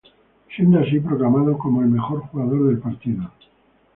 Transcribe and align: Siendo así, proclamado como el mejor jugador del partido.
Siendo 0.55 0.79
así, 0.79 0.99
proclamado 0.99 1.59
como 1.59 1.83
el 1.83 1.87
mejor 1.89 2.21
jugador 2.21 2.69
del 2.69 2.79
partido. 2.79 3.29